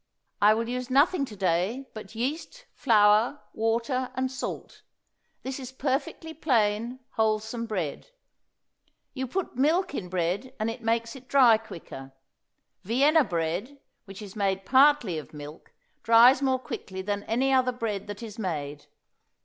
I 0.41 0.55
will 0.55 0.67
use 0.67 0.89
nothing 0.89 1.25
to 1.25 1.35
day 1.35 1.87
but 1.93 2.15
yeast, 2.15 2.65
flour, 2.73 3.39
water, 3.53 4.09
and 4.15 4.31
salt. 4.31 4.81
This 5.43 5.59
is 5.59 5.71
perfectly 5.71 6.33
plain, 6.33 7.01
wholesome 7.11 7.67
bread. 7.67 8.09
You 9.13 9.27
put 9.27 9.57
milk 9.57 9.93
in 9.93 10.09
bread 10.09 10.55
and 10.59 10.71
it 10.71 10.81
makes 10.81 11.15
it 11.15 11.27
dry 11.27 11.57
quicker. 11.59 12.13
Vienna 12.81 13.23
bread, 13.23 13.77
which 14.05 14.23
is 14.23 14.35
made 14.35 14.65
partly 14.65 15.19
of 15.19 15.35
milk, 15.35 15.71
dries 16.01 16.41
more 16.41 16.57
quickly 16.57 17.03
than 17.03 17.21
any 17.25 17.53
other 17.53 17.71
bread 17.71 18.07
that 18.07 18.23
is 18.23 18.39
made. 18.39 18.87